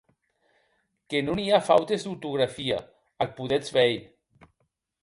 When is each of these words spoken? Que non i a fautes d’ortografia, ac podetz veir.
Que 1.13 1.19
non 1.27 1.41
i 1.43 1.45
a 1.57 1.59
fautes 1.67 2.07
d’ortografia, 2.07 2.81
ac 3.27 3.37
podetz 3.43 3.75
veir. 3.79 4.03